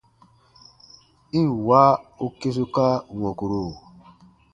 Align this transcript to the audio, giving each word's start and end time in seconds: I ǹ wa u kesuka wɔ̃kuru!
I 1.39 1.41
ǹ 1.45 1.45
wa 1.67 1.81
u 2.25 2.27
kesuka 2.39 2.85
wɔ̃kuru! 3.19 3.63